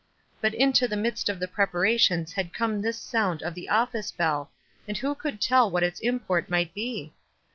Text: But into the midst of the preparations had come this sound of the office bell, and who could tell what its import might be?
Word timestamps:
But 0.41 0.55
into 0.55 0.87
the 0.87 0.97
midst 0.97 1.29
of 1.29 1.39
the 1.39 1.47
preparations 1.47 2.33
had 2.33 2.53
come 2.55 2.81
this 2.81 2.97
sound 2.97 3.43
of 3.43 3.53
the 3.53 3.69
office 3.69 4.09
bell, 4.09 4.49
and 4.87 4.97
who 4.97 5.13
could 5.13 5.39
tell 5.39 5.69
what 5.69 5.83
its 5.83 5.99
import 5.99 6.49
might 6.49 6.73
be? 6.73 7.13